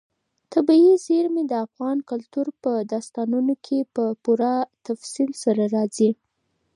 [0.53, 4.53] طبیعي زیرمې د افغان کلتور په داستانونو کې په پوره
[4.87, 6.09] تفصیل سره راځي.